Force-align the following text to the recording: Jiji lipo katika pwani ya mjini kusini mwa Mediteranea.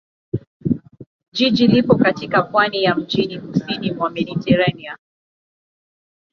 Jiji 1.31 1.67
lipo 1.67 1.95
katika 1.95 2.43
pwani 2.43 2.83
ya 2.83 2.95
mjini 2.95 3.39
kusini 3.41 3.91
mwa 3.91 4.09
Mediteranea. 4.09 4.97